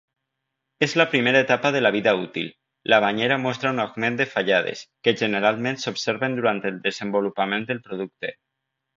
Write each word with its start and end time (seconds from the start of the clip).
En 0.85 0.89
la 0.99 1.05
primera 1.09 1.39
etapa 1.43 1.71
de 1.75 1.79
la 1.81 1.91
vida 1.95 2.15
útil, 2.15 2.47
la 2.93 2.99
banyera 3.03 3.37
mostra 3.43 3.73
un 3.75 3.81
augment 3.83 4.17
de 4.21 4.27
fallades, 4.31 4.81
que 5.07 5.13
generalment 5.23 5.77
s'observen 5.83 6.39
durant 6.39 6.63
el 6.71 6.81
desenvolupament 6.87 7.69
del 7.73 7.83
producte. 7.91 8.33